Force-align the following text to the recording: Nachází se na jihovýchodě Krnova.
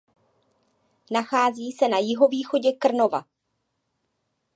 Nachází 1.11 1.71
se 1.71 1.87
na 1.87 1.97
jihovýchodě 1.97 2.71
Krnova. 2.71 3.23